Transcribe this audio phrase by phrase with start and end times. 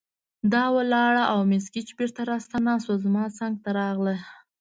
[0.53, 4.15] دا ولاړه او مس ګېج بیرته راستنه شوه، زما څنګ ته راغله.